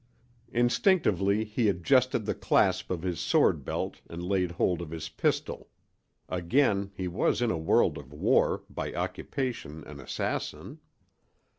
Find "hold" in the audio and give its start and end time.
4.53-4.81